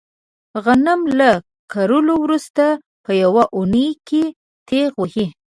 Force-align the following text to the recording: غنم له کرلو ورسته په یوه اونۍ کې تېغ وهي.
غنم 0.65 1.01
له 1.19 1.31
کرلو 1.71 2.15
ورسته 2.23 2.65
په 3.03 3.11
یوه 3.23 3.43
اونۍ 3.55 3.89
کې 4.07 4.23
تېغ 4.67 4.89
وهي. 5.01 5.25